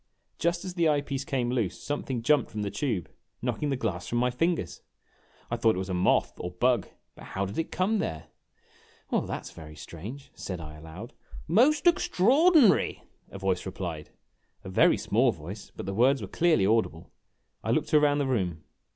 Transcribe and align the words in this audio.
Just 0.39 0.65
as 0.65 0.73
the 0.73 0.89
eye 0.89 1.01
piece 1.01 1.23
came 1.23 1.51
loose 1.51 1.79
something 1.79 2.23
jumped 2.23 2.49
from 2.49 2.63
the 2.63 2.71
tube, 2.71 3.07
knocking 3.39 3.69
the 3.69 3.75
glass 3.75 4.07
from 4.07 4.17
my 4.17 4.31
fingers. 4.31 4.81
I 5.51 5.57
thought 5.57 5.75
it 5.75 5.77
was 5.77 5.91
a 5.91 5.93
moth 5.93 6.33
or 6.39 6.49
bug 6.49 6.87
but 7.13 7.25
how 7.25 7.45
did 7.45 7.59
it 7.59 7.71
come 7.71 7.99
there? 7.99 8.25
"Well, 9.11 9.21
that 9.21 9.45
's 9.45 9.51
very 9.51 9.75
strange," 9.75 10.31
said 10.33 10.59
I, 10.59 10.73
aloud. 10.73 11.13
"Most 11.47 11.85
extraordinary," 11.85 13.03
a 13.29 13.37
voice 13.37 13.63
replied; 13.63 14.09
a 14.63 14.69
very 14.69 14.97
small 14.97 15.31
voice, 15.31 15.71
but 15.75 15.85
the 15.85 15.93
words 15.93 16.19
were 16.23 16.27
clearly 16.27 16.65
audible. 16.65 17.11
I 17.63 17.69
looked 17.69 17.93
around 17.93 18.17
the 18.17 18.25
room. 18.25 18.63